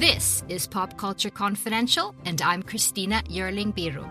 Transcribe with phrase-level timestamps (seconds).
[0.00, 4.08] This is Pop Culture Confidential, and I'm Christina Yerling Biru.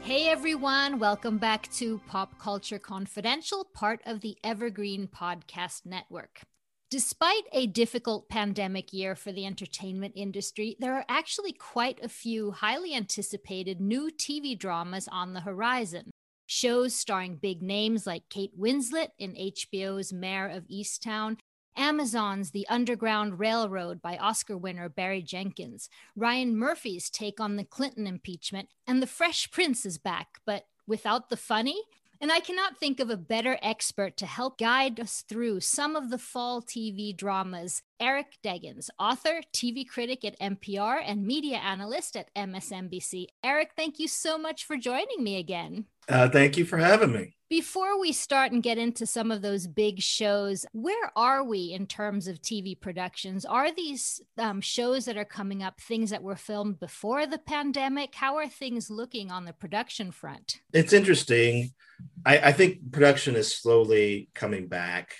[0.00, 6.40] Hey everyone, welcome back to Pop Culture Confidential, part of the Evergreen Podcast Network.
[6.92, 12.50] Despite a difficult pandemic year for the entertainment industry, there are actually quite a few
[12.50, 16.10] highly anticipated new TV dramas on the horizon.
[16.44, 21.38] Shows starring big names like Kate Winslet in HBO's Mare of Easttown,
[21.78, 28.06] Amazon's The Underground Railroad by Oscar winner Barry Jenkins, Ryan Murphy's take on the Clinton
[28.06, 31.84] impeachment, and The Fresh Prince is back, but without the funny
[32.22, 36.08] and I cannot think of a better expert to help guide us through some of
[36.08, 37.82] the fall TV dramas.
[37.98, 43.26] Eric Deggans, author, TV critic at NPR, and media analyst at MSNBC.
[43.42, 45.86] Eric, thank you so much for joining me again.
[46.08, 47.34] Uh, thank you for having me.
[47.52, 51.86] Before we start and get into some of those big shows, where are we in
[51.86, 53.44] terms of TV productions?
[53.44, 58.14] Are these um, shows that are coming up things that were filmed before the pandemic?
[58.14, 60.62] How are things looking on the production front?
[60.72, 61.74] It's interesting.
[62.24, 65.12] I, I think production is slowly coming back,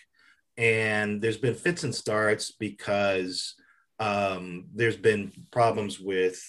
[0.57, 3.57] and there's been fits and starts because
[4.01, 6.43] um, there's been problems with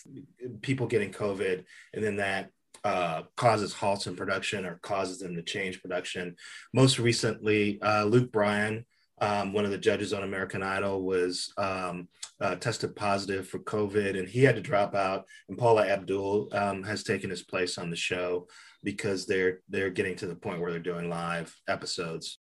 [0.62, 2.52] people getting COVID, and then that
[2.84, 6.36] uh, causes halts in production or causes them to change production.
[6.74, 8.86] Most recently, uh, Luke Bryan,
[9.22, 12.10] um, one of the judges on American Idol, was um,
[12.42, 15.26] uh, tested positive for COVID, and he had to drop out.
[15.48, 18.48] And Paula Abdul um, has taken his place on the show
[18.84, 22.40] because they're they're getting to the point where they're doing live episodes.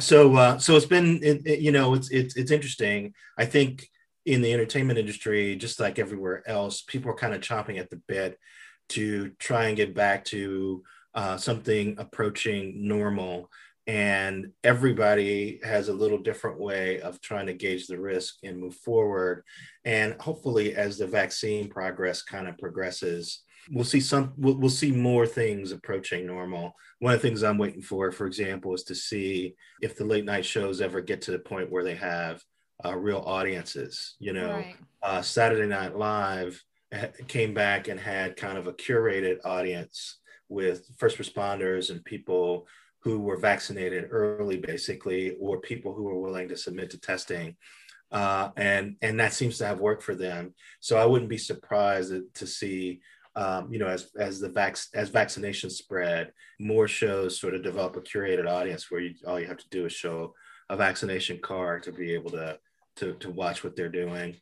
[0.00, 3.14] So uh, so it's been it, it, you know it's it's it's interesting.
[3.38, 3.88] I think
[4.24, 8.02] in the entertainment industry, just like everywhere else, people are kind of chomping at the
[8.08, 8.36] bit
[8.90, 10.82] to try and get back to
[11.14, 13.50] uh, something approaching normal.
[13.86, 18.74] And everybody has a little different way of trying to gauge the risk and move
[18.74, 19.44] forward.
[19.84, 24.92] And hopefully, as the vaccine progress kind of progresses, we'll see some we'll, we'll, see
[24.92, 28.94] more things approaching normal one of the things i'm waiting for for example is to
[28.94, 32.42] see if the late night shows ever get to the point where they have
[32.84, 34.76] uh, real audiences you know right.
[35.02, 36.62] uh, saturday night live
[37.28, 42.66] came back and had kind of a curated audience with first responders and people
[43.00, 47.56] who were vaccinated early basically or people who were willing to submit to testing
[48.12, 52.12] uh, and and that seems to have worked for them so i wouldn't be surprised
[52.34, 53.00] to see
[53.36, 57.96] um, you know, as as the vac as vaccinations spread, more shows sort of develop
[57.96, 60.34] a curated audience where you, all you have to do is show
[60.70, 62.58] a vaccination card to be able to
[62.96, 64.36] to, to watch what they're doing.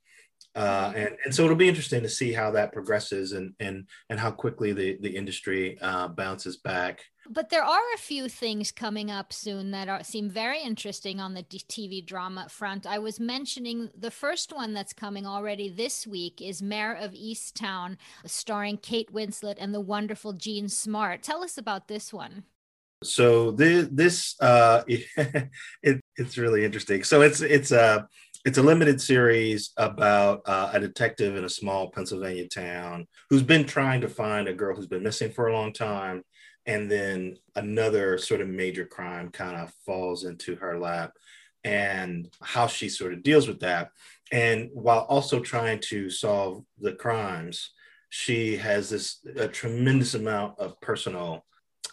[0.54, 4.20] Uh, and, and so it'll be interesting to see how that progresses and and and
[4.20, 9.10] how quickly the the industry uh, bounces back but there are a few things coming
[9.10, 12.87] up soon that are, seem very interesting on the TV drama front.
[12.87, 17.97] I was mentioning the first one that's coming already this week is Mare of Easttown,
[18.26, 21.22] starring Kate Winslet and the wonderful Jean Smart.
[21.22, 22.44] Tell us about this one.
[23.03, 27.04] So this, this uh, it, it's really interesting.
[27.04, 28.06] So it's it's a
[28.44, 33.65] it's a limited series about uh, a detective in a small Pennsylvania town who's been
[33.65, 36.22] trying to find a girl who's been missing for a long time
[36.66, 41.12] and then another sort of major crime kind of falls into her lap
[41.62, 43.91] and how she sort of deals with that.
[44.31, 47.71] And while also trying to solve the crimes
[48.16, 51.44] she has this a tremendous amount of personal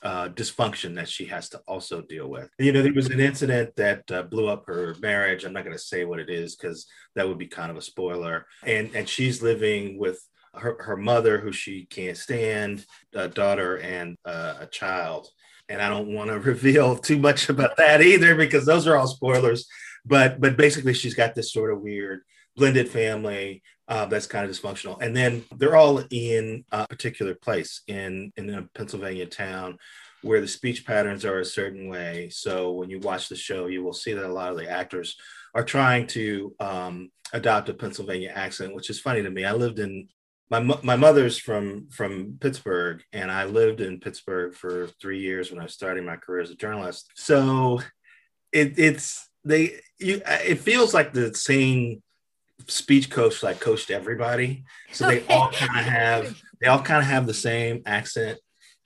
[0.03, 2.49] uh, dysfunction that she has to also deal with.
[2.57, 5.43] You know, there was an incident that uh, blew up her marriage.
[5.43, 7.81] I'm not going to say what it is because that would be kind of a
[7.81, 8.45] spoiler.
[8.65, 10.19] And and she's living with
[10.55, 15.29] her, her mother, who she can't stand, a daughter, and uh, a child.
[15.69, 19.07] And I don't want to reveal too much about that either because those are all
[19.07, 19.67] spoilers.
[20.05, 22.21] But but basically, she's got this sort of weird
[22.55, 23.61] blended family
[23.91, 25.01] uh, that's kind of dysfunctional.
[25.01, 29.77] And then they're all in a particular place in in a Pennsylvania town
[30.21, 32.29] where the speech patterns are a certain way.
[32.31, 35.17] So when you watch the show, you will see that a lot of the actors
[35.53, 39.43] are trying to um, adopt a Pennsylvania accent, which is funny to me.
[39.43, 40.07] I lived in
[40.49, 45.59] my my mother's from from Pittsburgh, and I lived in Pittsburgh for three years when
[45.59, 47.09] I was starting my career as a journalist.
[47.15, 47.81] So
[48.53, 52.01] it, it's they you it feels like the same
[52.67, 54.63] speech coach like coached everybody.
[54.91, 58.39] So they all kind of have they all kind of have the same accent.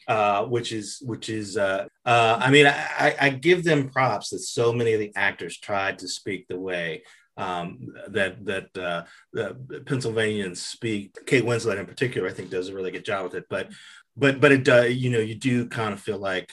[0.08, 4.38] Uh, which is which is uh, uh, I mean I, I give them props that
[4.38, 7.02] so many of the actors tried to speak the way
[7.38, 11.26] um, that that uh, the Pennsylvanians speak.
[11.26, 13.46] Kate Winslet in particular, I think, does a really good job with it.
[13.50, 13.72] But
[14.16, 16.52] but but it does you know you do kind of feel like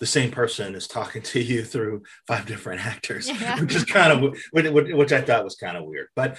[0.00, 3.60] the same person is talking to you through five different actors yeah.
[3.60, 6.38] which is kind of which, i thought was kind of weird but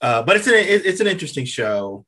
[0.00, 2.04] uh but it's an it's an interesting show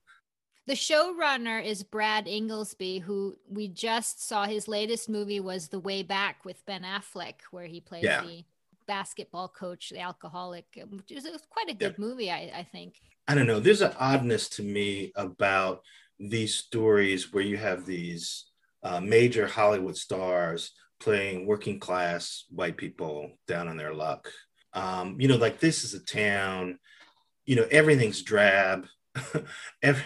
[0.67, 6.03] the showrunner is Brad Inglesby, who we just saw his latest movie was The Way
[6.03, 8.21] Back with Ben Affleck, where he plays yeah.
[8.21, 8.45] the
[8.87, 12.05] basketball coach, the alcoholic, which is quite a good yeah.
[12.05, 13.01] movie, I, I think.
[13.27, 13.61] I don't know.
[13.61, 15.81] There's an oddness to me about
[16.21, 18.45] these stories where you have these
[18.83, 24.29] uh, major Hollywood stars playing working class white people down on their luck.
[24.73, 26.79] Um, you know, like this is a town,
[27.47, 28.87] you know, everything's drab.
[29.83, 30.03] Every,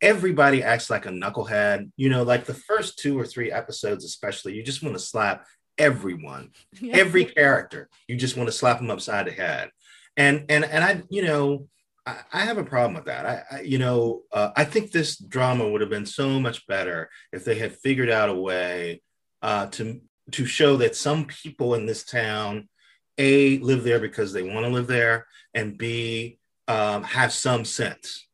[0.00, 1.90] everybody acts like a knucklehead.
[1.96, 5.46] You know, like the first two or three episodes, especially, you just want to slap
[5.76, 6.50] everyone,
[6.80, 6.96] yeah.
[6.96, 7.88] every character.
[8.08, 9.70] You just want to slap them upside the head.
[10.16, 11.68] And and and I, you know,
[12.06, 13.26] I, I have a problem with that.
[13.26, 17.10] I, I you know, uh, I think this drama would have been so much better
[17.32, 19.02] if they had figured out a way
[19.42, 20.00] uh, to
[20.32, 22.68] to show that some people in this town,
[23.16, 28.26] a live there because they want to live there, and b um, have some sense.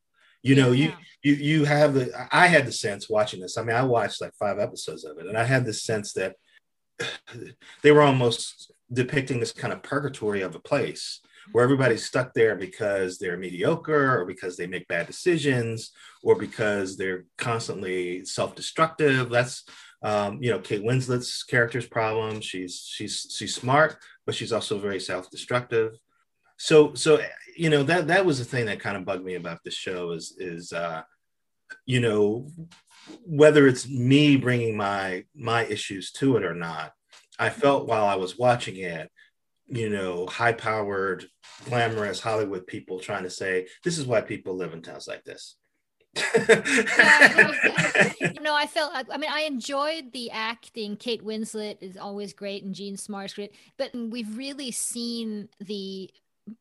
[0.43, 0.93] You know, yeah.
[1.23, 3.57] you you you have the I had the sense watching this.
[3.57, 6.37] I mean, I watched like five episodes of it, and I had the sense that
[7.83, 11.21] they were almost depicting this kind of purgatory of a place
[11.53, 15.93] where everybody's stuck there because they're mediocre or because they make bad decisions
[16.23, 19.65] or because they're constantly self-destructive that's
[20.05, 22.41] um, you know kate winslet's character's problem.
[22.41, 23.97] She's she's she's smart
[24.27, 25.99] but she's also very self-destructive.
[26.57, 27.21] So so
[27.57, 30.13] you know that that was the thing that kind of bugged me about this show
[30.13, 31.03] is is uh
[31.87, 32.51] you know
[33.27, 36.93] whether it's me bringing my my issues to it or not
[37.39, 39.11] i felt while i was watching it
[39.67, 41.27] you know high powered
[41.65, 45.57] glamorous hollywood people trying to say this is why people live in towns like this
[48.41, 48.93] no, I felt.
[48.95, 50.97] I mean, I enjoyed the acting.
[50.97, 53.55] Kate Winslet is always great, and Jean Smart's great.
[53.77, 56.11] But we've really seen the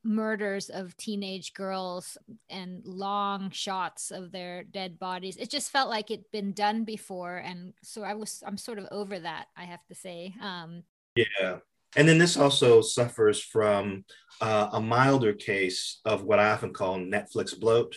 [0.04, 2.18] murders of teenage girls
[2.50, 5.38] and long shots of their dead bodies.
[5.38, 8.88] It just felt like it'd been done before, and so I was I'm sort of
[8.92, 9.48] over that.
[9.56, 10.34] I have to say.
[10.42, 10.84] Um,
[11.16, 11.58] yeah,
[11.96, 14.06] and then this also suffers from
[14.42, 17.96] uh, a milder case of what I often call Netflix bloat,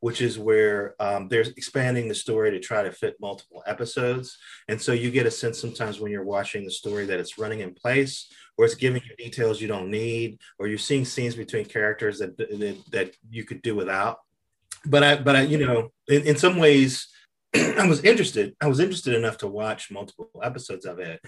[0.00, 4.38] which is where um, they're expanding the story to try to fit multiple episodes.
[4.68, 7.60] And so you get a sense sometimes when you're watching the story that it's running
[7.60, 11.64] in place or it's giving you details you don't need, or you're seeing scenes between
[11.64, 14.18] characters that, that, that you could do without.
[14.84, 17.08] But I, but I, you know, in, in some ways,
[17.54, 18.56] I was interested.
[18.60, 21.20] I was interested enough to watch multiple episodes of it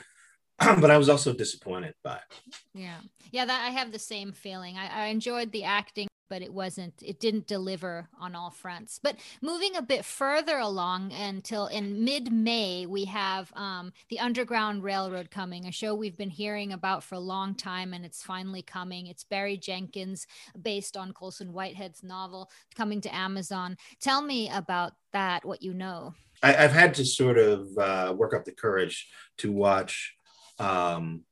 [0.81, 2.55] but I was also disappointed by it.
[2.75, 2.99] Yeah.
[3.33, 4.77] Yeah, that I have the same feeling.
[4.77, 8.99] I, I enjoyed the acting but it wasn't it didn't deliver on all fronts.
[9.03, 15.31] But moving a bit further along until in mid-may we have um, the underground railroad
[15.31, 19.09] coming a show we've been hearing about for a long time and it's finally coming.
[19.09, 20.27] It's barry jenkins
[20.63, 23.77] based on colson whitehead's novel coming to amazon.
[24.01, 26.15] Tell me about that what you know.
[26.43, 30.15] I, have had to sort of uh, work up the courage to watch
[30.61, 31.25] um,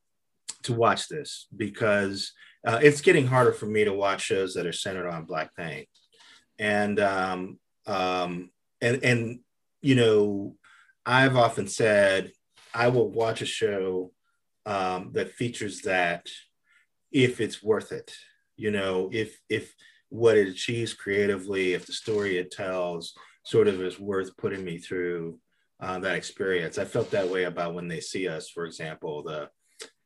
[0.65, 2.33] to watch this because
[2.67, 5.85] uh, it's getting harder for me to watch shows that are centered on black pain
[6.59, 8.51] and um, um,
[8.81, 9.41] and and
[9.81, 10.55] you know
[11.07, 12.33] i've often said
[12.75, 14.13] i will watch a show
[14.69, 16.29] um, that features that
[17.11, 18.15] if it's worth it.
[18.57, 19.75] You know if if
[20.11, 24.79] what it achieves creatively if the story it tells sort of is worth putting me
[24.79, 25.39] through
[25.81, 26.77] uh, that experience.
[26.77, 29.49] I felt that way about when they see us for example the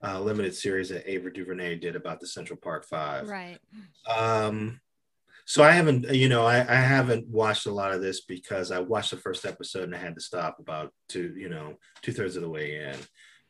[0.03, 3.29] uh, limited series that Ava DuVernay did about the Central Park Five.
[3.29, 3.59] Right.
[4.17, 4.81] Um,
[5.45, 8.79] so I haven't, you know, I, I haven't watched a lot of this because I
[8.79, 12.37] watched the first episode and I had to stop about two, you know, two thirds
[12.37, 12.97] of the way in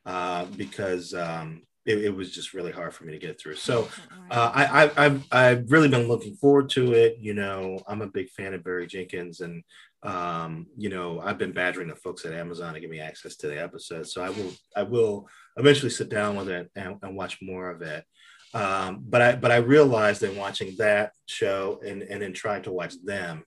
[0.06, 3.56] uh, because um, it, it, was just really hard for me to get through.
[3.56, 3.88] So
[4.30, 7.16] uh, I, I, I've, I've really been looking forward to it.
[7.20, 9.64] You know, I'm a big fan of Barry Jenkins and
[10.04, 13.48] um, you know, I've been badgering the folks at Amazon to give me access to
[13.48, 14.08] the episode.
[14.08, 17.82] So I will, I will eventually sit down with it and, and watch more of
[17.82, 18.04] it.
[18.54, 22.72] Um, but I, but I realized in watching that show and, and in trying to
[22.72, 23.44] watch them,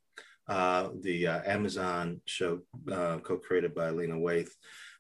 [0.48, 2.62] uh, the uh, Amazon show
[2.92, 4.50] uh, co-created by Lena Waithe,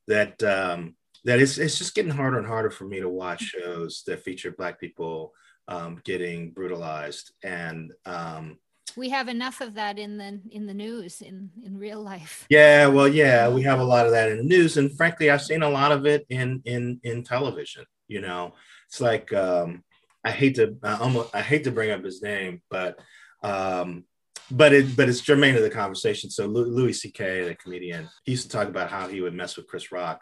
[0.08, 4.03] that um, that it's, it's just getting harder and harder for me to watch shows
[4.08, 5.34] that feature Black people
[5.67, 8.58] um, getting brutalized and um,
[8.96, 12.88] we have enough of that in the in the news in in real life yeah
[12.88, 15.63] well yeah we have a lot of that in the news and frankly i've seen
[15.63, 18.53] a lot of it in in in television you know
[18.88, 19.84] it's like um
[20.24, 22.98] i hate to I almost i hate to bring up his name but
[23.44, 24.05] um
[24.51, 26.29] but it but it's germane to the conversation.
[26.29, 29.67] So Louis C.K., the comedian, he used to talk about how he would mess with
[29.67, 30.22] Chris Rock,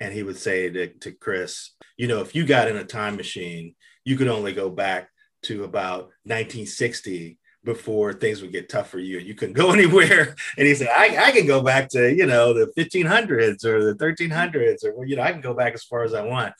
[0.00, 3.16] and he would say to, to Chris, you know, if you got in a time
[3.16, 3.74] machine,
[4.04, 5.10] you could only go back
[5.42, 10.36] to about 1960 before things would get tough for you and you couldn't go anywhere.
[10.56, 13.94] And he said, I, I can go back to, you know, the 1500s or the
[13.94, 16.54] 1300s or, you know, I can go back as far as I want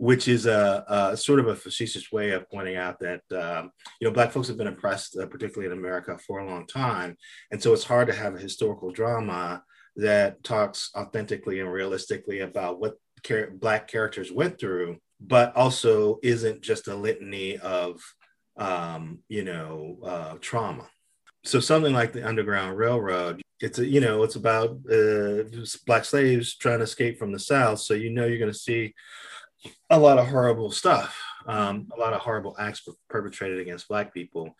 [0.00, 4.08] which is a, a, sort of a facetious way of pointing out that um, you
[4.08, 7.18] know black folks have been oppressed, uh, particularly in America, for a long time,
[7.50, 9.62] and so it's hard to have a historical drama
[10.00, 16.62] that talks authentically and realistically about what char- black characters went through, but also isn't
[16.62, 18.00] just a litany of
[18.56, 20.88] um, you know uh, trauma.
[21.44, 25.44] So something like the Underground Railroad, it's a, you know it's about uh,
[25.86, 27.80] black slaves trying to escape from the South.
[27.80, 28.94] So you know you're going to see
[29.90, 34.56] a lot of horrible stuff, um, a lot of horrible acts perpetrated against Black people.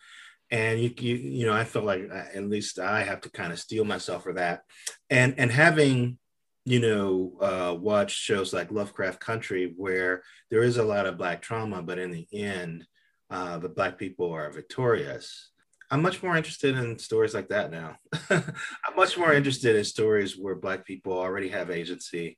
[0.51, 3.53] And you, you, you know, I felt like uh, at least I have to kind
[3.53, 4.61] of steel myself for that.
[5.09, 6.17] And and having,
[6.65, 11.41] you know, uh, watched shows like Lovecraft Country, where there is a lot of Black
[11.41, 12.85] trauma, but in the end,
[13.29, 15.51] uh, the Black people are victorious.
[15.89, 17.97] I'm much more interested in stories like that now.
[18.29, 22.37] I'm much more interested in stories where Black people already have agency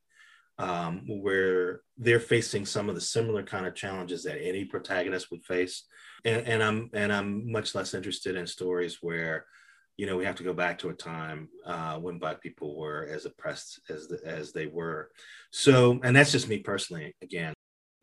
[0.60, 5.46] um, where they're facing some of the similar kind of challenges that any protagonist would
[5.46, 5.86] face.
[6.26, 9.46] And, and I'm and I'm much less interested in stories where,
[9.98, 13.08] you know, we have to go back to a time uh, when Black people were
[13.12, 15.10] as oppressed as the, as they were.
[15.52, 17.16] So, and that's just me personally.
[17.22, 17.54] Again,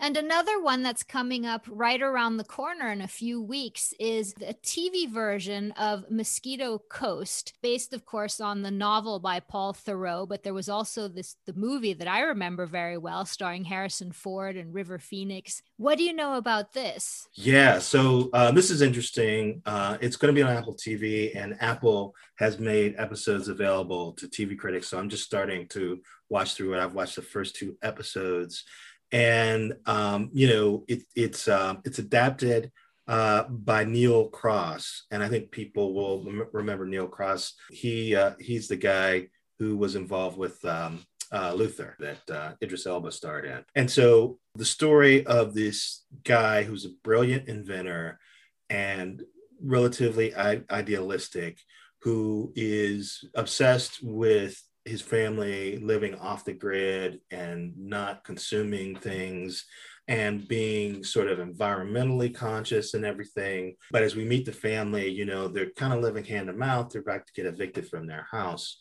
[0.00, 4.35] and another one that's coming up right around the corner in a few weeks is
[4.40, 10.26] a TV version of Mosquito Coast, based, of course, on the novel by Paul Theroux.
[10.26, 14.57] But there was also this the movie that I remember very well, starring Harrison Ford
[14.57, 15.62] and River Phoenix.
[15.76, 17.28] What do you know about this?
[17.35, 19.61] Yeah, so uh, this is interesting.
[19.66, 24.26] Uh, it's going to be on Apple TV, and Apple has made episodes available to
[24.26, 24.88] TV critics.
[24.88, 26.83] So I'm just starting to watch through it.
[26.83, 28.64] I've watched the first two episodes
[29.12, 32.71] and um, you know it, it's uh, it's adapted
[33.09, 37.55] uh, by Neil Cross, and I think people will remember Neil Cross.
[37.71, 42.87] He uh, he's the guy who was involved with um, uh, Luther that uh, Idris
[42.87, 48.19] Elba starred in, and so the story of this guy who's a brilliant inventor
[48.69, 49.23] and
[49.62, 51.59] relatively idealistic,
[52.02, 59.67] who is obsessed with his family living off the grid and not consuming things
[60.09, 63.77] and being sort of environmentally conscious and everything.
[63.93, 66.91] But as we meet the family, you know, they're kind of living hand to mouth.
[66.91, 68.81] They're about to get evicted from their house.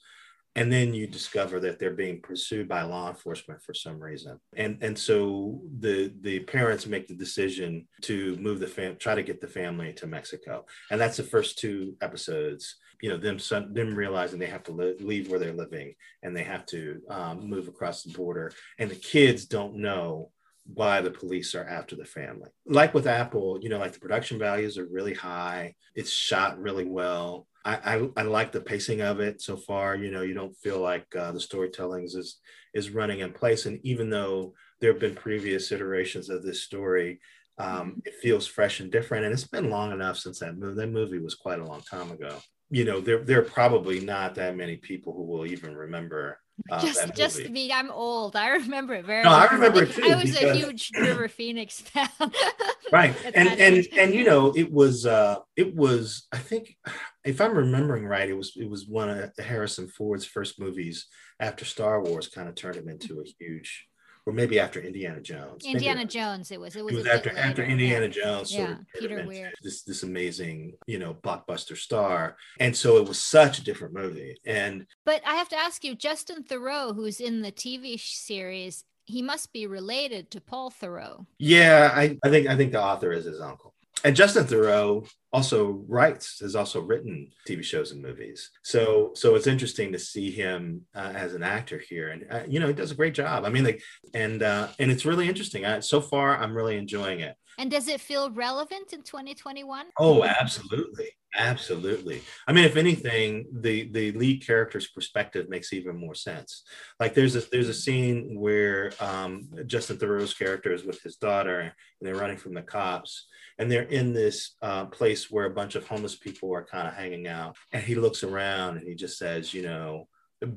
[0.59, 4.39] And then you discover that they're being pursued by law enforcement for some reason.
[4.57, 9.23] And, and so the, the parents make the decision to move the fam, try to
[9.23, 10.65] get the family to Mexico.
[10.91, 13.37] And that's the first two episodes you know them
[13.73, 17.49] them realizing they have to li- leave where they're living and they have to um,
[17.49, 20.31] move across the border and the kids don't know
[20.73, 22.49] why the police are after the family.
[22.65, 25.75] Like with apple you know like the production values are really high.
[25.95, 27.47] It's shot really well.
[27.65, 29.95] I, I, I like the pacing of it so far.
[29.95, 32.39] You know you don't feel like uh, the storytelling is
[32.73, 33.65] is running in place.
[33.65, 37.19] And even though there have been previous iterations of this story
[37.59, 39.25] um, it feels fresh and different.
[39.25, 42.09] And it's been long enough since that movie that movie was quite a long time
[42.11, 42.39] ago.
[42.71, 46.39] You know, there there are probably not that many people who will even remember.
[46.69, 48.35] Uh, just just me, I'm old.
[48.35, 49.23] I remember it very.
[49.23, 49.47] No, well.
[49.49, 50.03] I remember it too.
[50.03, 50.43] I was because...
[50.43, 52.09] a huge River Phoenix fan.
[52.91, 56.75] right, and and and you know, it was uh, it was I think
[57.23, 61.07] if I'm remembering right, it was it was one of Harrison Ford's first movies
[61.39, 63.88] after Star Wars kind of turned him into a huge
[64.29, 65.65] or maybe after Indiana Jones.
[65.65, 66.75] Indiana Jones, it was.
[66.75, 68.11] It was, it was after after Indiana yeah.
[68.11, 68.53] Jones.
[68.53, 69.51] Yeah, Peter Weir.
[69.63, 74.37] This this amazing, you know, blockbuster star, and so it was such a different movie.
[74.45, 79.23] And but I have to ask you, Justin Theroux, who's in the TV series, he
[79.23, 81.25] must be related to Paul Theroux.
[81.39, 85.83] Yeah, I, I think I think the author is his uncle and Justin Theroux also
[85.87, 88.49] writes has also written TV shows and movies.
[88.63, 92.59] So so it's interesting to see him uh, as an actor here, and uh, you
[92.59, 93.45] know he does a great job.
[93.45, 93.81] I mean, like,
[94.13, 95.65] and uh, and it's really interesting.
[95.65, 97.35] I, so far, I'm really enjoying it.
[97.57, 99.87] And does it feel relevant in 2021?
[99.99, 101.09] Oh, absolutely.
[101.35, 102.21] Absolutely.
[102.47, 106.63] I mean, if anything, the the lead character's perspective makes even more sense.
[106.99, 111.59] Like there's a there's a scene where um, Justin Theroux's character is with his daughter
[111.59, 111.71] and
[112.01, 113.27] they're running from the cops
[113.59, 114.85] and they're in this uh,
[115.19, 117.55] place where a bunch of homeless people are kind of hanging out.
[117.71, 120.07] And he looks around and he just says, you know,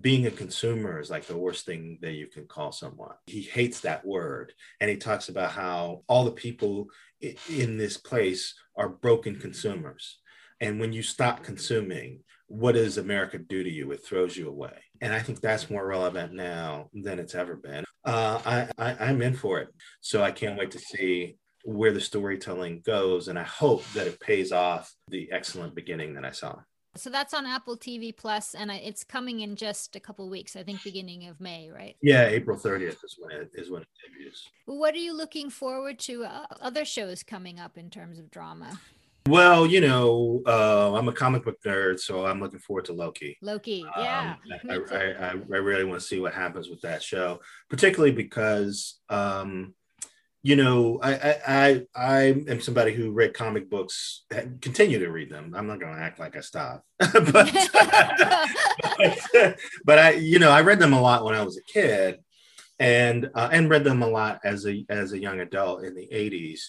[0.01, 3.15] being a consumer is like the worst thing that you can call someone.
[3.27, 4.53] He hates that word.
[4.81, 6.87] And he talks about how all the people
[7.49, 10.19] in this place are broken consumers
[10.61, 13.91] And when you stop consuming, what does America do to you?
[13.93, 14.79] It throws you away.
[15.01, 17.85] And I think that's more relevant now than it's ever been.
[18.05, 19.69] Uh, I, I, I'm in for it.
[20.01, 23.29] So I can't wait to see where the storytelling goes.
[23.29, 26.61] And I hope that it pays off the excellent beginning that I saw.
[26.95, 30.57] So that's on Apple TV Plus, and it's coming in just a couple weeks.
[30.57, 31.97] I think beginning of May, right?
[32.03, 34.51] Yeah, April 30th is when it is when it debuts.
[34.67, 36.25] What are you looking forward to?
[36.25, 38.79] Uh, other shows coming up in terms of drama?
[39.27, 43.39] Well, you know, uh, I'm a comic book nerd, so I'm looking forward to Loki.
[43.41, 44.35] Loki, yeah.
[44.53, 47.41] Um, I, I, I, I, really want to see what happens with that show,
[47.71, 49.75] particularly because um,
[50.43, 55.11] you know, I, I I I am somebody who read comic books, and continue to
[55.11, 55.55] read them.
[55.57, 57.53] I'm not going to act like I stopped, but, but,
[59.85, 62.19] but I, you know, I read them a lot when I was a kid,
[62.81, 66.09] and uh, and read them a lot as a as a young adult in the
[66.13, 66.61] 80s.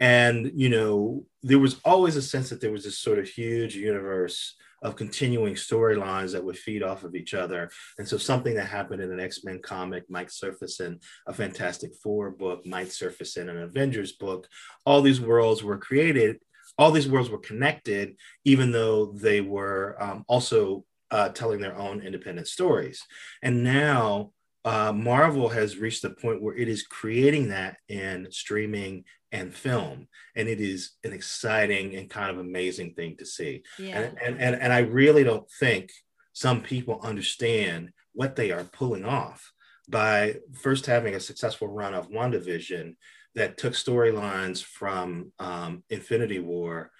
[0.00, 3.76] And you know, there was always a sense that there was this sort of huge
[3.76, 7.70] universe of continuing storylines that would feed off of each other.
[7.98, 12.30] And so something that happened in an X-Men comic might surface in a Fantastic Four
[12.30, 14.48] book, might surface in an Avengers book.
[14.86, 16.38] All these worlds were created,
[16.78, 22.00] all these worlds were connected, even though they were um, also uh, telling their own
[22.00, 23.04] independent stories.
[23.42, 24.32] And now
[24.64, 30.08] uh, Marvel has reached the point where it is creating that in streaming and film
[30.34, 34.00] and it is an exciting and kind of amazing thing to see yeah.
[34.00, 35.90] and, and, and, and i really don't think
[36.32, 39.52] some people understand what they are pulling off
[39.88, 42.94] by first having a successful run of WandaVision
[43.34, 46.90] that took storylines from um, Infinity War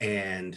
[0.00, 0.56] and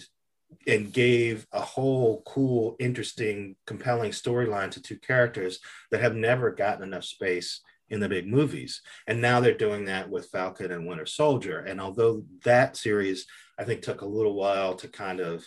[0.65, 5.59] and gave a whole cool, interesting, compelling storyline to two characters
[5.91, 8.81] that have never gotten enough space in the big movies.
[9.07, 11.59] And now they're doing that with Falcon and Winter Soldier.
[11.59, 13.25] And although that series,
[13.57, 15.45] I think, took a little while to kind of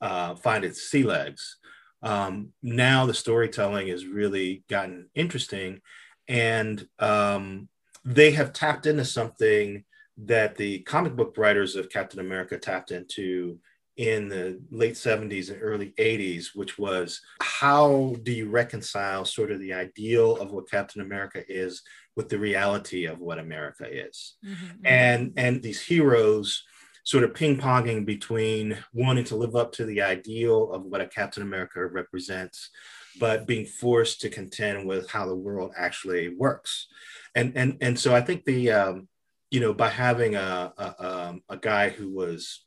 [0.00, 1.58] uh, find its sea legs,
[2.02, 5.80] um, now the storytelling has really gotten interesting.
[6.28, 7.68] And um,
[8.04, 9.84] they have tapped into something
[10.24, 13.58] that the comic book writers of Captain America tapped into
[13.96, 19.60] in the late 70s and early 80s, which was how do you reconcile sort of
[19.60, 21.82] the ideal of what Captain America is
[22.16, 24.36] with the reality of what America is?
[24.44, 24.86] Mm-hmm.
[24.86, 26.64] And and these heroes
[27.04, 31.42] sort of ping-ponging between wanting to live up to the ideal of what a Captain
[31.42, 32.70] America represents,
[33.18, 36.86] but being forced to contend with how the world actually works.
[37.34, 39.08] And and and so I think the um,
[39.50, 42.64] you know by having a, a, um, a guy who was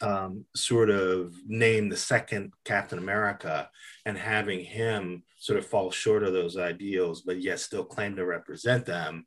[0.00, 3.70] um, sort of name the second Captain America
[4.04, 8.26] and having him sort of fall short of those ideals, but yet still claim to
[8.26, 9.26] represent them,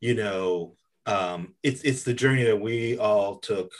[0.00, 3.72] you know, um, it's it's the journey that we all took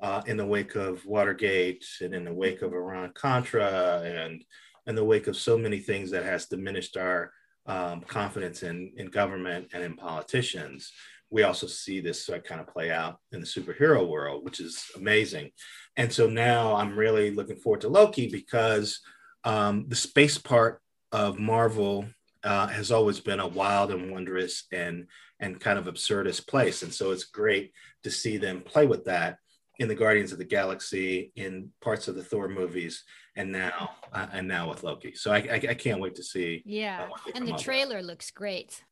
[0.00, 4.44] uh, in the wake of Watergate and in the wake of Iran Contra and
[4.86, 7.32] in the wake of so many things that has diminished our
[7.66, 10.92] um, confidence in in government and in politicians
[11.30, 14.84] we also see this uh, kind of play out in the superhero world, which is
[14.96, 15.50] amazing.
[15.96, 19.00] And so now I'm really looking forward to Loki because
[19.44, 20.80] um, the space part
[21.12, 22.06] of Marvel
[22.42, 25.06] uh, has always been a wild and wondrous and
[25.38, 26.82] and kind of absurdist place.
[26.82, 29.38] And so it's great to see them play with that
[29.78, 33.02] in the Guardians of the Galaxy, in parts of the Thor movies,
[33.36, 35.14] and now uh, and now with Loki.
[35.14, 36.62] So I, I, I can't wait to see.
[36.66, 38.06] Yeah, uh, and the trailer with.
[38.06, 38.82] looks great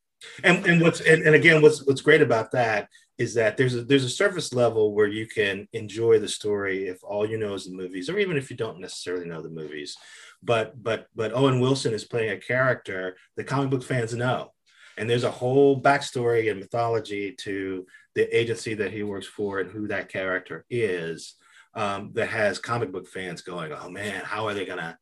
[0.43, 3.83] and and what's and, and again what's what's great about that is that there's a
[3.83, 7.65] there's a surface level where you can enjoy the story if all you know is
[7.65, 9.95] the movies or even if you don't necessarily know the movies.
[10.41, 14.53] But but but owen wilson is playing a character that comic book fans know.
[14.97, 19.71] And there's a whole backstory and mythology to the agency that he works for and
[19.71, 21.35] who that character is
[21.73, 24.97] um, that has comic book fans going oh man how are they gonna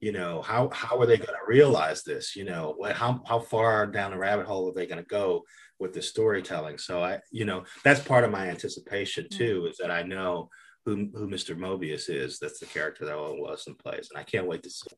[0.00, 3.86] you know how how are they going to realize this you know how, how far
[3.86, 5.42] down the rabbit hole are they going to go
[5.78, 9.30] with the storytelling so i you know that's part of my anticipation mm.
[9.30, 10.48] too is that i know
[10.84, 14.46] who, who mr mobius is that's the character that owen wilson plays and i can't
[14.46, 14.88] wait to see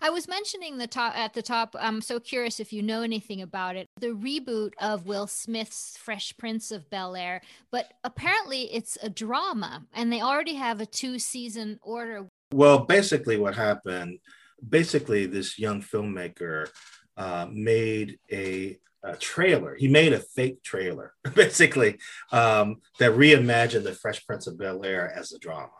[0.00, 1.76] I was mentioning the top at the top.
[1.78, 3.86] I'm so curious if you know anything about it.
[4.00, 9.84] The reboot of Will Smith's Fresh Prince of Bel Air, but apparently it's a drama,
[9.94, 12.26] and they already have a two season order.
[12.52, 14.18] Well, basically, what happened,
[14.66, 16.68] basically, this young filmmaker
[17.16, 19.74] uh, made a, a, trailer.
[19.74, 21.98] He made a fake trailer, basically,
[22.30, 25.70] um, that reimagined the Fresh Prince of Bel Air as a drama.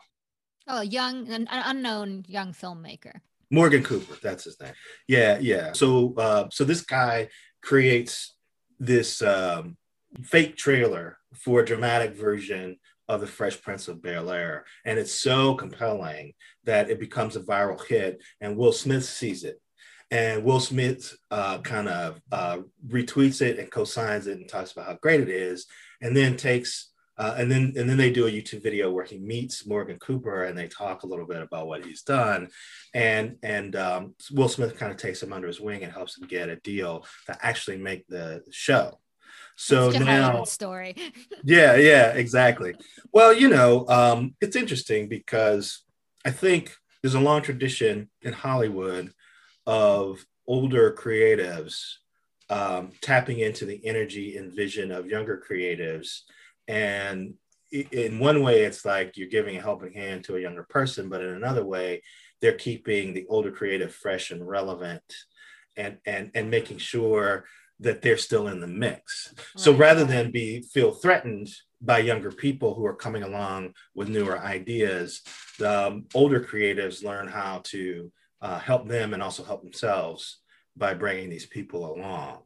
[0.69, 3.21] Oh, young, an unknown young filmmaker.
[3.51, 4.73] Morgan Cooper, that's his name.
[5.07, 5.73] Yeah, yeah.
[5.73, 7.29] So, uh, so this guy
[7.63, 8.35] creates
[8.79, 9.77] this um,
[10.23, 12.79] fake trailer for a dramatic version
[13.13, 16.33] of the Fresh Prince of Bel Air, and it's so compelling
[16.65, 19.61] that it becomes a viral hit, and Will Smith sees it.
[20.11, 24.87] And Will Smith uh, kind of uh, retweets it and co-signs it and talks about
[24.87, 25.67] how great it is,
[26.01, 29.19] and then takes uh, and then and then they do a YouTube video where he
[29.19, 32.49] meets Morgan Cooper and they talk a little bit about what he's done,
[32.95, 36.27] and and um, Will Smith kind of takes him under his wing and helps him
[36.27, 38.99] get a deal to actually make the show.
[39.63, 40.97] So now, story.
[41.45, 42.75] yeah, yeah, exactly.
[43.13, 45.85] Well, you know, um, it's interesting because
[46.25, 49.13] I think there's a long tradition in Hollywood
[49.65, 51.99] of older creatives
[52.51, 56.23] um, tapping into the energy and vision of younger creatives.
[56.67, 57.35] And
[57.71, 61.23] in one way, it's like you're giving a helping hand to a younger person, but
[61.23, 62.03] in another way,
[62.41, 65.05] they're keeping the older creative fresh and relevant
[65.77, 67.45] and, and, and making sure
[67.81, 69.35] that they're still in the mix.
[69.37, 69.47] Right.
[69.57, 71.49] So rather than be feel threatened
[71.81, 75.23] by younger people who are coming along with newer ideas,
[75.59, 80.41] the um, older creatives learn how to uh, help them and also help themselves
[80.77, 82.39] by bringing these people along.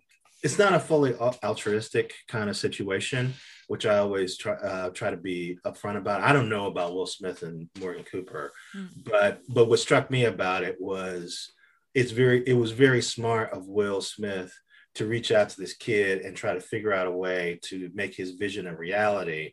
[0.42, 3.34] It's not a fully altruistic kind of situation,
[3.68, 6.20] which I always try uh, try to be upfront about.
[6.20, 8.88] I don't know about Will Smith and Morgan Cooper, mm.
[9.04, 11.52] but but what struck me about it was
[11.94, 14.52] it's very it was very smart of Will Smith
[14.96, 18.14] to reach out to this kid and try to figure out a way to make
[18.14, 19.52] his vision a reality,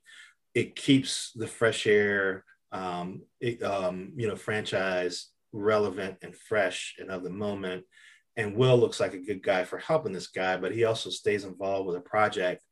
[0.54, 7.12] it keeps the fresh air, um, it, um, you know, franchise relevant and fresh and
[7.12, 7.84] of the moment.
[8.38, 11.44] And Will looks like a good guy for helping this guy, but he also stays
[11.44, 12.64] involved with a project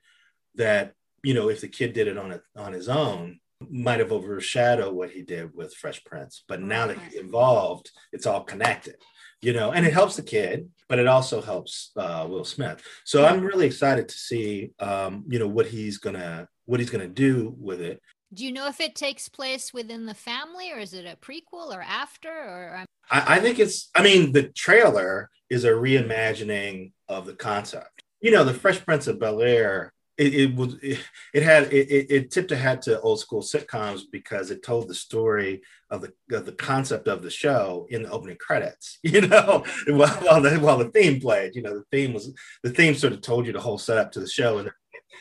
[0.55, 4.12] that, you know, if the kid did it on it on his own, might have
[4.12, 6.43] overshadowed what he did with Fresh Prince.
[6.47, 8.95] But now that he's involved, it's all connected
[9.41, 12.82] you know, and it helps the kid, but it also helps uh, Will Smith.
[13.06, 17.08] So I'm really excited to see, um, you know, what he's gonna what he's gonna
[17.08, 18.01] do with it.
[18.34, 21.75] Do you know if it takes place within the family, or is it a prequel,
[21.75, 22.86] or after, or?
[23.10, 23.89] I, I think it's.
[23.95, 28.04] I mean, the trailer is a reimagining of the concept.
[28.21, 30.99] You know, the Fresh Prince of Bel Air it, it was it,
[31.34, 34.95] it had it, it, tipped a hat to old school sitcoms because it told the
[34.95, 39.63] story of the of the concept of the show in the opening credits you know
[39.88, 43.13] while, while the while the theme played you know the theme was the theme sort
[43.13, 44.71] of told you the whole setup to the show and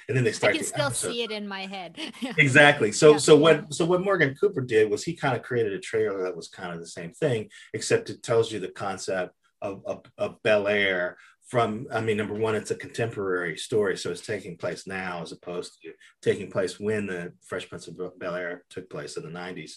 [0.08, 0.54] and then they start.
[0.54, 1.10] I can still episode.
[1.10, 1.96] see it in my head.
[2.38, 2.90] exactly.
[2.90, 3.16] So, yeah.
[3.18, 6.36] so what, so what Morgan Cooper did was he kind of created a trailer that
[6.36, 10.42] was kind of the same thing, except it tells you the concept of, of, of
[10.42, 11.16] Bel Air
[11.50, 15.32] from i mean number one it's a contemporary story so it's taking place now as
[15.32, 19.28] opposed to taking place when the fresh prince of bel air took place in the
[19.28, 19.72] 90s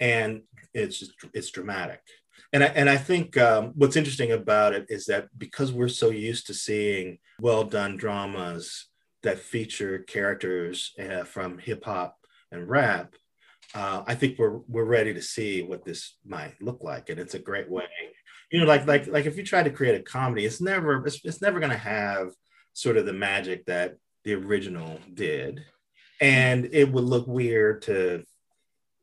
[0.00, 2.00] and it's just it's dramatic.
[2.52, 6.10] And i, and I think um, what's interesting about it is that because we're so
[6.10, 8.86] used to seeing well done dramas
[9.22, 12.16] that feature characters uh, from hip-hop
[12.52, 13.14] and rap
[13.74, 17.34] uh, I think we're we're ready to see what this might look like, and it's
[17.34, 17.84] a great way
[18.54, 21.20] you know, like like like if you try to create a comedy, it's never it's,
[21.24, 22.30] it's never going to have
[22.72, 25.64] sort of the magic that the original did,
[26.20, 28.22] and it would look weird to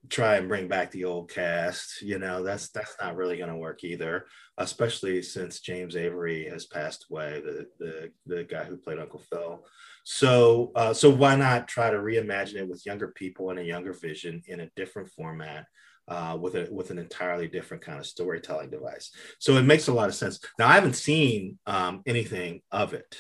[0.08, 2.02] try and bring back the old cast.
[2.02, 4.26] You know, that's that's not really going to work either,
[4.58, 9.66] especially since James Avery has passed away, the the the guy who played Uncle Phil.
[10.06, 13.92] So uh, so why not try to reimagine it with younger people and a younger
[13.92, 15.66] vision in a different format?
[16.08, 19.12] Uh, with a with an entirely different kind of storytelling device.
[19.40, 20.40] So it makes a lot of sense.
[20.60, 23.16] Now I haven't seen um, anything of it.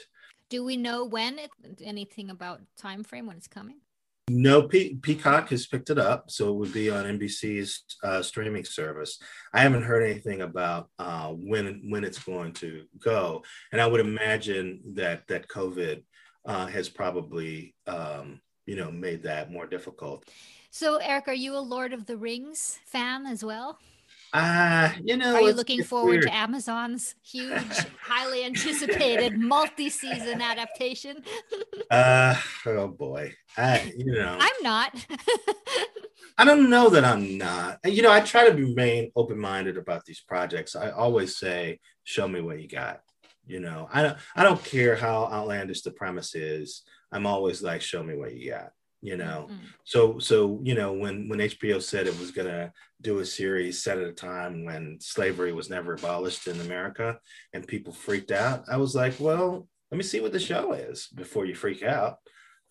[0.50, 1.40] Do we know when?
[1.40, 3.78] It, anything about time frame when it's coming?
[4.30, 8.64] No, Pe- Peacock has picked it up, so it would be on NBC's uh, streaming
[8.64, 9.20] service.
[9.54, 14.00] I haven't heard anything about uh, when when it's going to go, and I would
[14.00, 16.04] imagine that that COVID
[16.46, 20.26] uh, has probably um, you know made that more difficult.
[20.74, 23.78] So, Eric, are you a Lord of the Rings fan as well?
[24.32, 26.24] Uh, you know, are you looking forward weird.
[26.24, 31.22] to Amazon's huge, highly anticipated multi-season adaptation?
[31.92, 32.36] uh,
[32.68, 35.06] oh boy, I, you know, I'm not.
[36.38, 37.80] I don't know that I'm not.
[37.84, 40.78] You know, I try to remain open-minded about these projects.
[40.78, 43.02] I always say, "Show me what you got."
[43.46, 44.18] You know, I don't.
[44.38, 46.84] I don't care how outlandish the premise is.
[47.12, 49.48] I'm always like, "Show me what you got." You know?
[49.50, 49.66] Mm-hmm.
[49.84, 53.84] so so you know when when hbo said it was going to do a series
[53.84, 57.20] set at a time when slavery was never abolished in america
[57.54, 61.08] and people freaked out i was like well let me see what the show is
[61.08, 62.18] before you freak out.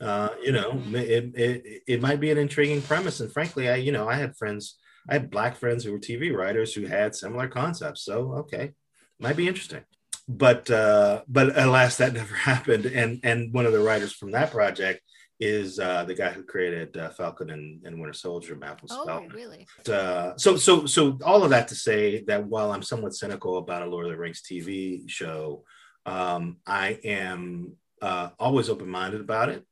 [0.01, 0.97] Uh, you know mm-hmm.
[0.97, 3.21] it, it it might be an intriguing premise.
[3.21, 6.35] And frankly i you know i had friends i had black friends who were tv
[6.35, 8.03] writers who had similar concepts.
[8.03, 8.73] So okay
[9.19, 9.85] might be interesting.
[10.27, 12.87] But uh but alas that never happened.
[12.87, 15.03] And and one of the writers from that project
[15.41, 19.31] is uh, the guy who created uh, Falcon and, and Winter Soldier, Malcolm Oh, Spellman.
[19.31, 19.67] really?
[19.91, 23.83] uh, so so so all of that to say that while I'm somewhat cynical about
[23.83, 25.65] a Lord of the Rings TV show,
[26.05, 27.73] um, I am
[28.03, 29.65] uh, always open minded about it,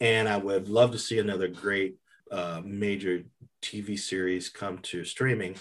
[0.00, 1.96] and I would love to see another great
[2.30, 3.22] uh, major
[3.62, 5.56] TV series come to streaming.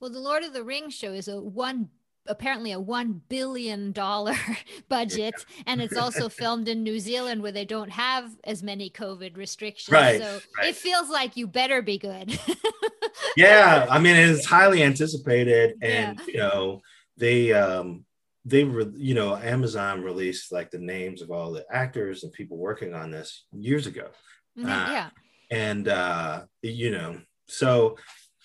[0.00, 1.88] Well, the Lord of the Rings show is a one
[2.28, 4.34] apparently a one billion dollar
[4.88, 5.34] budget,
[5.66, 9.92] and it's also filmed in New Zealand where they don't have as many COVID restrictions.
[9.92, 10.68] Right, So right.
[10.68, 12.38] it feels like you better be good.
[13.36, 16.24] yeah i mean it's highly anticipated and Yeah.
[16.26, 16.80] you know
[17.16, 18.04] they um
[18.44, 22.56] they re- you know amazon released like the names of all the actors and people
[22.58, 24.08] working on this years ago
[24.58, 24.92] Mhm, Ah.
[24.92, 25.10] yeah.
[25.50, 27.96] and uh you know so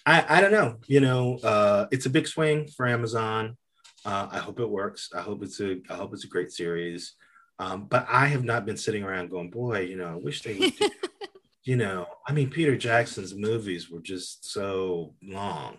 [0.05, 3.57] i i don't know you know uh it's a big swing for amazon
[4.05, 7.15] uh i hope it works i hope it's a i hope it's a great series
[7.59, 10.55] um but i have not been sitting around going boy you know i wish they
[10.55, 10.89] would do
[11.63, 15.77] you know, I mean, Peter Jackson's movies were just so long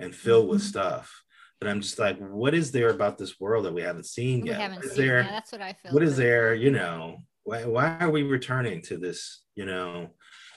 [0.00, 0.64] and filled with Mhm.
[0.72, 1.22] stuff.
[1.60, 4.48] But I'm just like, what is there about this world that we haven't seen We
[4.48, 4.58] yet?
[4.60, 5.06] haven't is seen.
[5.06, 5.22] there?
[5.22, 5.92] Yeah, that's what I feel.
[5.92, 6.54] what is there?
[6.54, 9.42] You know, why, why are we returning to this?
[9.54, 10.10] You know,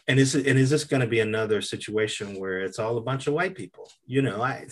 [0.07, 3.01] and is it, and is this going to be another situation where it's all a
[3.01, 3.87] bunch of white people?
[4.07, 4.65] You know, I,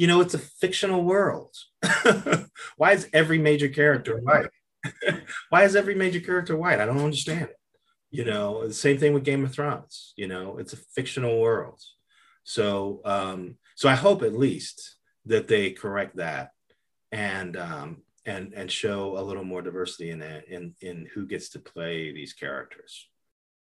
[0.00, 1.54] you know, it's a fictional world.
[2.78, 4.46] why is every major character white?
[5.50, 6.80] why is every major character white?
[6.80, 7.56] I don't understand it.
[8.10, 10.14] You know, the same thing with Game of Thrones.
[10.16, 11.82] You know, it's a fictional world.
[12.44, 16.52] So, um, so I hope at least that they correct that
[17.12, 21.50] and um, and and show a little more diversity in it, in in who gets
[21.50, 23.06] to play these characters.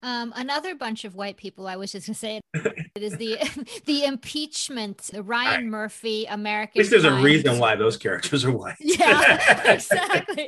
[0.04, 1.66] Um, another bunch of white people.
[1.66, 3.38] I was just gonna say it is the
[3.86, 4.98] the impeachment.
[5.12, 5.70] The Ryan.
[5.70, 6.86] Murphy American.
[6.86, 8.76] There's a reason why those characters are white.
[8.80, 10.46] Yeah, exactly.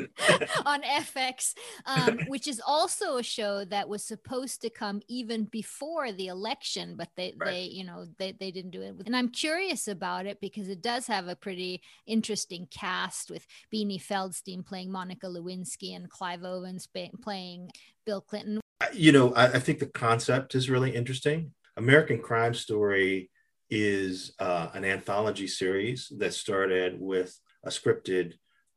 [0.67, 1.55] on FX,
[1.87, 6.95] um, which is also a show that was supposed to come even before the election,
[6.97, 7.51] but they, Right.
[7.51, 8.95] they, you know, they, they didn't do it.
[9.07, 14.03] And I'm curious about it because it does have a pretty interesting cast with Beanie
[14.03, 16.87] Feldstein playing Monica Lewinsky and Clive Owens
[17.23, 17.71] playing
[18.05, 18.61] Bill Clinton.
[18.93, 21.53] You know, I, I think the concept is really interesting.
[21.77, 23.31] American Crime Story
[23.71, 28.35] is uh, an anthology series that started with a scripted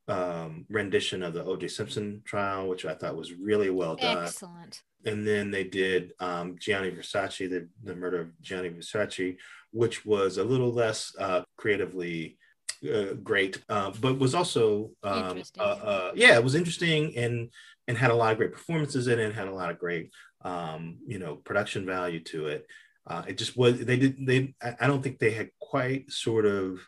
[0.08, 1.68] um, rendition of the O.J.
[1.68, 4.26] Simpson trial, which I thought was really well done.
[4.26, 4.82] Excellent.
[5.06, 9.38] and then they did um, Gianni Versace, the, the murder of Gianni Versace,
[9.72, 12.38] which was a little less uh, creatively
[12.84, 17.50] uh, great, uh, but was also um, uh, uh, yeah, it was interesting and
[17.88, 20.12] and had a lot of great performances in it, had a lot of great
[20.44, 22.68] um, you know production value to it.
[23.08, 26.46] Uh, it just was they did they I I don't think they had quite sort
[26.46, 26.80] of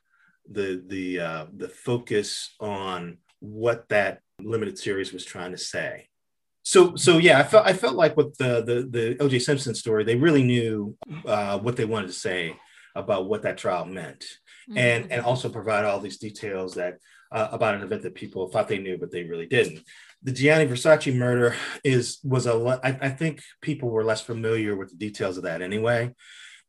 [0.50, 6.08] the the uh, the focus on what that limited series was trying to say.
[6.64, 10.04] So so yeah i felt i felt like with the the the oj simpson story
[10.04, 12.56] they really knew uh, what they wanted to say
[12.96, 14.24] about what that trial meant
[14.76, 15.08] and Mhm.
[15.12, 16.98] and also provide all these details that
[17.32, 19.80] uh, about an event that people thought they knew but they really didn't.
[20.24, 24.90] The gianni versace murder is was a I, I think people were less familiar with
[24.92, 26.14] the details of that anyway.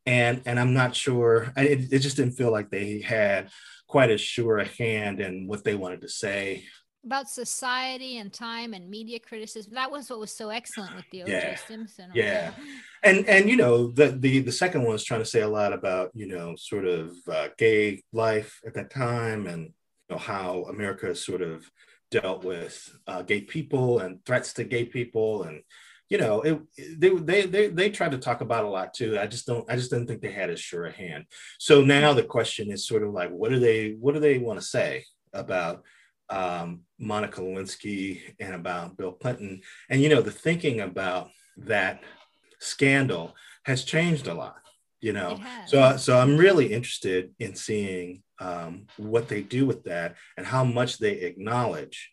[0.07, 3.51] And and i'm not sure it, it just didn't feel like they had
[3.87, 6.65] quite as sure a hand in what they wanted to say
[7.05, 9.75] about society and time and media criticism.
[9.75, 11.33] That was what was so excellent with the O.J.
[11.33, 11.57] Yeah.
[11.57, 12.11] Simpson.
[12.15, 12.53] Yeah.
[13.03, 15.73] and and you know the the the second one is trying to say a lot
[15.73, 19.73] about you know sort of uh, gay life at that time and you
[20.11, 21.69] know how America sort of
[22.11, 25.63] dealt with uh, gay people and threats to gay people and
[26.11, 26.61] you know it
[26.99, 29.75] they, they they they tried to talk about a lot too i just don't i
[29.75, 31.25] just didn't think they had as sure a hand
[31.59, 34.61] so now the question is sort of like what do they what do they want
[34.61, 35.83] to say about
[36.33, 39.61] um, monica lewinsky and about bill clinton.
[39.89, 42.03] And you know the thinking about that
[42.59, 44.57] scandal has changed a lot
[45.01, 45.37] you know?
[45.67, 50.65] So so i'm really interested in seeing um, what they do with that and how
[50.65, 52.11] much they acknowledge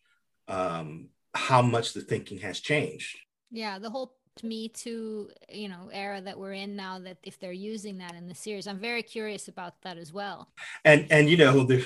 [0.47, 3.17] um, how much the thinking has changed.
[3.51, 6.99] Yeah, the whole Me Too, you know, era that we're in now.
[6.99, 10.49] That if they're using that in the series, I'm very curious about that as well.
[10.85, 11.81] and and you know there,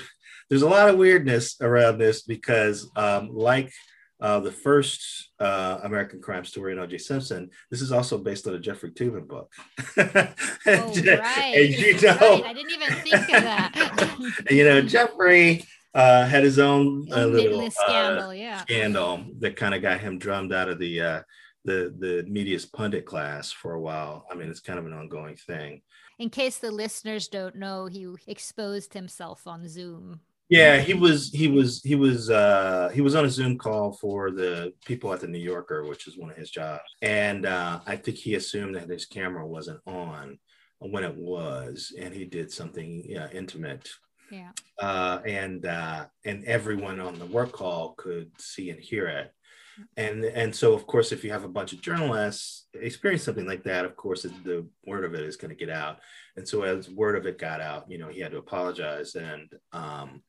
[0.48, 3.72] there's a lot of weirdness around this because um, like
[4.20, 6.98] uh, the first uh, American crime story in O.J.
[6.98, 9.52] Simpson, this is also based on a Jeffrey Toobin book.
[9.96, 10.34] and,
[10.66, 11.54] Oh, right.
[11.56, 12.44] and you know, right.
[12.46, 14.16] I didn't even think of that.
[14.50, 15.64] you know, Jeffrey
[15.94, 18.60] uh, had his own uh, little uh, scandal, yeah.
[18.62, 21.22] scandal that kind of got him drummed out of the uh,
[21.64, 24.26] the the media's pundit class for a while.
[24.30, 25.82] I mean, it's kind of an ongoing thing.
[26.18, 31.48] In case the listeners don't know, he exposed himself on Zoom Yeah, he was he
[31.48, 35.26] was he was uh he was on a Zoom call for the people at the
[35.26, 36.84] New Yorker, which is one of his jobs.
[37.02, 40.38] And uh I think he assumed that his camera wasn't on
[40.80, 43.88] when it was, and he did something yeah, intimate.
[44.30, 44.50] Yeah.
[44.78, 49.33] Uh and uh and everyone on the work call could see and hear it
[49.96, 53.64] and and so of course if you have a bunch of journalists experience something like
[53.64, 56.00] that of course the word of it is going to get out.
[56.36, 59.14] And so as word of it got out you know he had to apologize.
[59.14, 60.22] And um,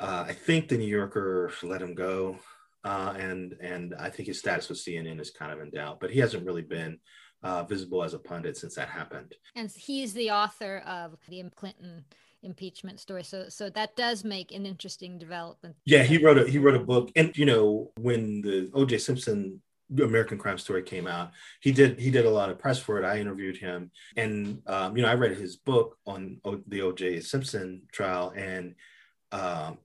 [0.00, 2.36] uh, i think the new yorker let him go
[2.82, 6.10] uh, and and i think his status with cnn is kind of in doubt but
[6.10, 6.98] he hasn't really been
[7.44, 9.34] uh, visible as a pundit since that happened.
[9.54, 12.06] And he's the author of the clinton
[12.44, 13.24] impeachment story.
[13.24, 15.76] So so that does make an interesting development.
[15.84, 18.98] Yeah, he wrote a he wrote a book, and you know when the O.J.
[18.98, 22.98] Simpson American Crime Story came out, he did he did a lot of press for
[22.98, 23.04] it.
[23.04, 27.20] I interviewed him, and um, you know I read his book on o, the O.J.
[27.20, 28.74] Simpson trial, and
[29.32, 29.78] um,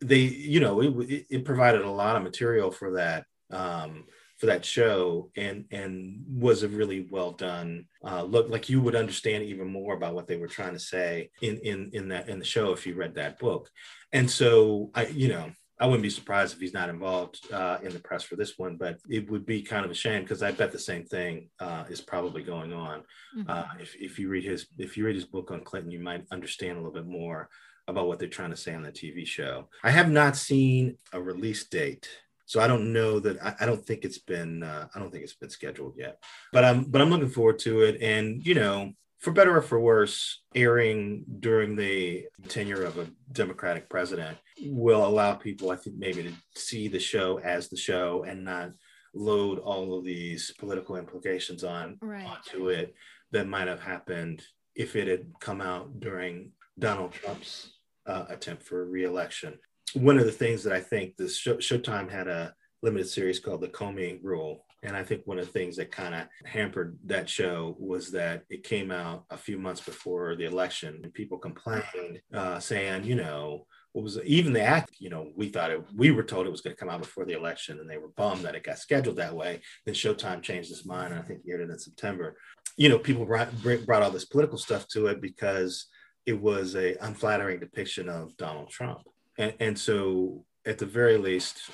[0.00, 3.26] they you know it, it provided a lot of material for that.
[3.50, 4.04] Um,
[4.38, 8.94] for that show and and was a really well done uh, look like you would
[8.94, 12.38] understand even more about what they were trying to say in in in that in
[12.38, 13.68] the show if you read that book
[14.12, 17.92] and so i you know I wouldn't be surprised if he's not involved uh, in
[17.92, 20.50] the press for this one, but it would be kind of a shame because I
[20.50, 23.04] bet the same thing uh, is probably going on.
[23.36, 23.48] Mm-hmm.
[23.48, 26.24] Uh, if, if you read his if you read his book on Clinton, you might
[26.32, 27.48] understand a little bit more
[27.86, 29.68] about what they're trying to say on the TV show.
[29.84, 32.08] I have not seen a release date
[32.48, 35.22] so I don't know that I, I don't think it's been uh, I don't think
[35.22, 36.22] it's been scheduled yet.
[36.50, 38.00] But I'm but I'm looking forward to it.
[38.00, 43.90] And you know, for better or for worse, airing during the tenure of a Democratic
[43.90, 48.44] president will allow people, I think, maybe to see the show as the show and
[48.44, 48.70] not
[49.14, 52.24] load all of these political implications on right.
[52.24, 52.94] onto it
[53.30, 54.42] that might have happened
[54.74, 57.72] if it had come out during Donald Trump's
[58.06, 59.58] uh, attempt for reelection
[59.94, 63.60] one of the things that I think the show, Showtime had a limited series called
[63.60, 64.64] the Comey Rule.
[64.84, 68.44] And I think one of the things that kind of hampered that show was that
[68.48, 73.16] it came out a few months before the election, and people complained, uh, saying, you
[73.16, 76.50] know, what was even the act, you know, we thought it, we were told it
[76.50, 78.78] was going to come out before the election, and they were bummed that it got
[78.78, 79.60] scheduled that way.
[79.84, 82.36] Then Showtime changed its mind, and I think aired it in September.
[82.76, 83.50] You know, people brought,
[83.84, 85.86] brought all this political stuff to it because
[86.24, 89.00] it was a unflattering depiction of Donald Trump
[89.38, 91.70] and, and so at the very least,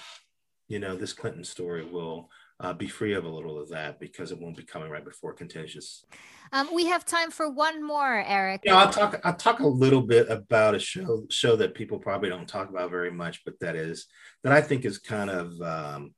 [0.69, 4.31] you know, this Clinton story will uh, be free of a little of that because
[4.31, 6.05] it won't be coming right before contentious.
[6.53, 8.63] Um, we have time for one more, Eric.
[8.65, 9.21] Yeah, I'll talk.
[9.25, 12.91] I'll talk a little bit about a show show that people probably don't talk about
[12.91, 14.07] very much, but that is
[14.45, 16.15] that I think is kind of um,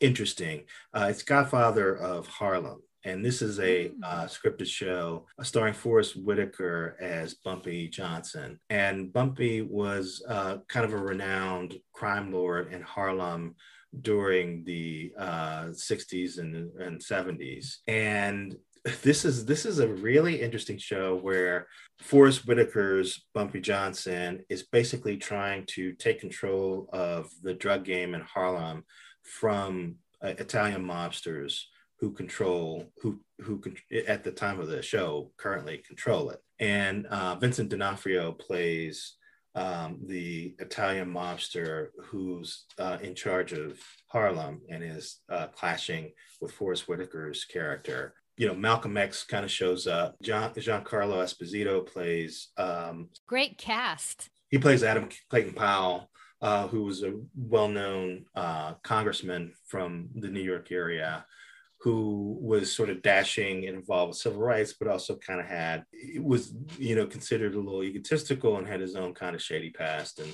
[0.00, 0.64] interesting.
[0.92, 6.16] Uh, it's Godfather of Harlem, and this is a uh, scripted show uh, starring Forest
[6.16, 8.58] Whitaker as Bumpy Johnson.
[8.70, 13.54] And Bumpy was uh, kind of a renowned crime lord in Harlem
[14.02, 17.76] during the 60s uh, and, and 70s.
[17.86, 18.56] And
[19.02, 21.66] this is this is a really interesting show where
[22.00, 28.20] Forest Whitaker's Bumpy Johnson is basically trying to take control of the drug game in
[28.20, 28.84] Harlem
[29.24, 31.64] from uh, Italian mobsters
[32.00, 33.62] who control who who
[34.06, 36.40] at the time of the show currently control it.
[36.60, 39.14] And uh, Vincent D'Onofrio plays
[39.54, 46.52] um, the Italian mobster who's uh, in charge of Harlem and is uh, clashing with
[46.52, 48.14] Forest Whitaker's character.
[48.36, 50.14] You know, Malcolm X kind of shows up.
[50.22, 52.48] John Giancarlo Esposito plays.
[52.56, 54.30] Um, Great cast.
[54.48, 56.08] He plays Adam Clayton Powell.
[56.40, 61.26] Uh, who was a well-known uh, congressman from the New York area,
[61.80, 65.84] who was sort of dashing and involved with civil rights, but also kind of had
[65.92, 69.70] it was you know considered a little egotistical and had his own kind of shady
[69.70, 70.18] past.
[70.18, 70.32] And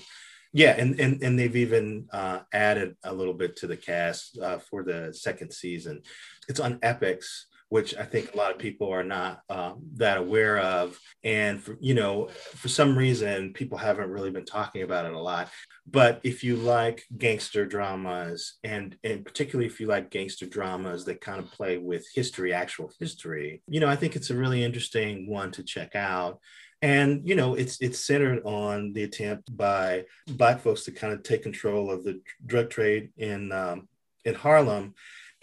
[0.53, 4.59] yeah and and, and they've even uh, added a little bit to the cast uh,
[4.59, 6.03] for the second season.
[6.49, 7.45] It's on epix
[7.75, 10.97] which I think a lot of people are not um, that aware of.
[11.25, 15.19] And for, you know, for some reason, people haven't really been talking about it a
[15.19, 15.49] lot.
[15.85, 21.21] But if you like gangster dramas, and and particularly if you like gangster dramas that
[21.21, 25.29] kind of play with history, actual history, you know, I think it's a really interesting
[25.29, 26.39] one to check out
[26.81, 31.25] and you know it's it's centered on the attempt by black folks to kind of
[31.25, 33.89] take control of the drug trade in um,
[34.25, 34.95] in Harlem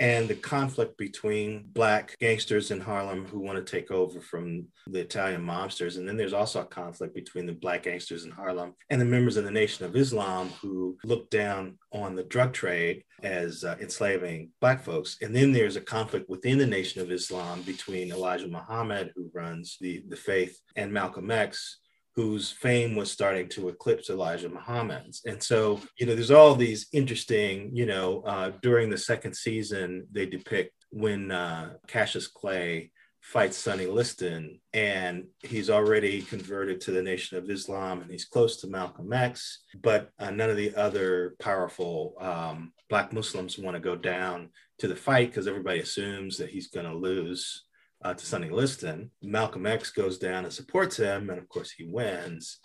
[0.01, 4.99] and the conflict between black gangsters in Harlem who want to take over from the
[4.99, 5.97] Italian mobsters.
[5.97, 9.37] And then there's also a conflict between the black gangsters in Harlem and the members
[9.37, 14.49] of the Nation of Islam who look down on the drug trade as uh, enslaving
[14.59, 15.17] black folks.
[15.21, 19.77] And then there's a conflict within the Nation of Islam between Elijah Muhammad, who runs
[19.79, 21.77] the, the faith, and Malcolm X,
[22.15, 25.21] whose fame was starting to eclipse Elijah Muhammad's.
[25.25, 30.07] And so, you know, there's all these interesting, you know, uh, during the second season,
[30.11, 32.91] they depict when uh, Cassius Clay
[33.21, 38.57] fights Sonny Liston, and he's already converted to the Nation of Islam, and he's close
[38.57, 39.63] to Malcolm X.
[39.81, 44.49] But uh, none of the other powerful um, Black Muslims want to go down
[44.79, 47.63] to the fight because everybody assumes that he's going to lose
[48.03, 49.11] uh, to Sonny Liston.
[49.21, 52.59] Malcolm X goes down and supports him, and of course he wins.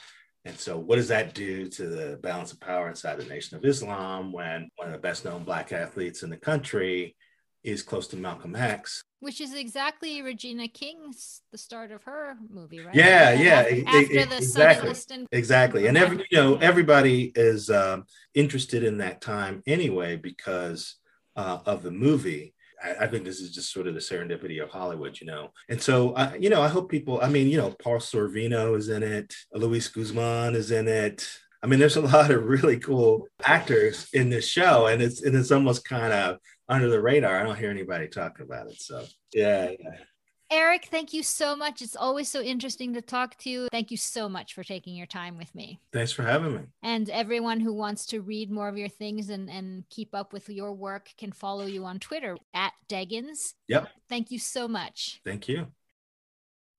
[0.45, 3.64] And so, what does that do to the balance of power inside the Nation of
[3.64, 7.16] Islam when one of the best known Black athletes in the country
[7.64, 9.03] is close to Malcolm X?
[9.18, 12.95] Which is exactly Regina King's the start of her movie, right?
[12.95, 13.61] Yeah, yeah.
[13.61, 15.87] After, after the exactly, Liston- exactly.
[15.89, 20.97] And every you know everybody is um, interested in that time anyway because
[21.34, 22.55] uh, of the movie.
[22.87, 25.51] I, I, think this is just sort of the serendipity of Hollywood, you know.
[25.68, 27.20] And so, uh, you know, I hope people.
[27.20, 29.34] I mean, you know, Paul Sorvino is in it.
[29.53, 31.28] Luis Guzman is in it.
[31.62, 35.34] I mean, there's a lot of really cool actors in this show, and it's and
[35.34, 37.41] it's almost kind of under the radar.
[37.41, 38.80] I don't hear anybody talking about it.
[38.80, 39.97] So yeah, yeah.
[40.51, 41.82] Eric, thank you so much.
[41.82, 43.68] It's always so interesting to talk to you.
[43.72, 45.80] Thank you so much for taking your time with me.
[45.92, 46.61] Thanks for having me.
[46.82, 50.49] And everyone who wants to read more of your things and, and keep up with
[50.49, 53.55] your work can follow you on Twitter at Deggans.
[53.68, 53.88] Yep.
[54.09, 55.20] Thank you so much.
[55.24, 55.66] Thank you.